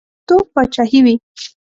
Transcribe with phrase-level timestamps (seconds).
[0.03, 1.15] ماشومتوب پاچاهي وي.